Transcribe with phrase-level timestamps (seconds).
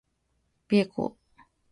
[0.67, 1.05] bhghcb